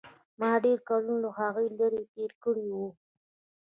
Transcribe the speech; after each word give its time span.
ما 0.39 0.51
ډېر 0.63 0.77
کلونه 0.87 1.19
له 1.23 1.29
هغوى 1.39 1.67
لرې 1.79 2.01
تېر 2.13 2.31
کړي 2.43 2.67
وو. 2.75 2.87